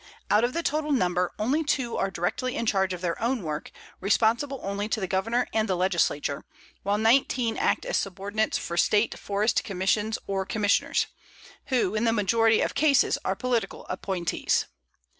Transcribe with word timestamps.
Out 0.31 0.43
of 0.43 0.53
the 0.53 0.63
total 0.63 0.91
number, 0.91 1.31
only 1.37 1.63
2 1.63 1.95
are 1.95 2.09
directly 2.09 2.55
in 2.55 2.65
charge 2.65 2.91
of 2.91 3.01
their 3.01 3.21
own 3.21 3.43
work, 3.43 3.71
responsible 3.99 4.59
only 4.63 4.89
to 4.89 4.99
the 4.99 5.05
Governor 5.05 5.45
and 5.53 5.69
the 5.69 5.75
Legislature, 5.75 6.43
while 6.81 6.97
19 6.97 7.55
act 7.55 7.85
as 7.85 7.97
subordinates 7.97 8.57
for 8.57 8.77
State 8.77 9.19
forest 9.19 9.63
commissions 9.63 10.17
or 10.25 10.43
commissioners, 10.43 11.05
who 11.67 11.93
in 11.93 12.05
the 12.05 12.13
majority 12.13 12.61
of 12.61 12.73
cases 12.73 13.19
are 13.23 13.35
political 13.35 13.85
appointees. 13.89 14.65